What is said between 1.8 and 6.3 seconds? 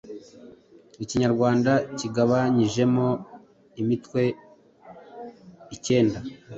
kigabanyijemo imitwe ikenda